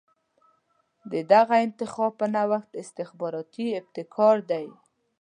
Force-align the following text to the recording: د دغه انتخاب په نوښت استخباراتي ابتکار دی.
د 1.11 1.13
دغه 1.31 1.55
انتخاب 1.65 2.11
په 2.19 2.25
نوښت 2.35 2.71
استخباراتي 2.83 3.67
ابتکار 3.79 4.35
دی. 4.51 4.65